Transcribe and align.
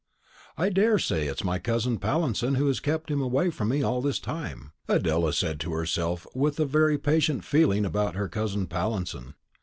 "I 0.57 0.69
daresay 0.69 1.27
it 1.27 1.41
is 1.41 1.43
my 1.43 1.59
cousin 1.59 1.99
Pallinson 1.99 2.55
who 2.55 2.65
has 2.65 2.79
kept 2.79 3.11
him 3.11 3.21
away 3.21 3.51
from 3.51 3.69
me 3.69 3.83
all 3.83 4.01
this 4.01 4.17
time," 4.17 4.71
Adela 4.87 5.31
said 5.31 5.59
to 5.59 5.73
herself 5.73 6.25
with 6.33 6.59
a 6.59 6.65
very 6.65 6.95
impatient 6.95 7.43
feeling 7.43 7.85
about 7.85 8.15
her 8.15 8.27
cousin 8.27 8.65
Pallinson. 8.65 9.35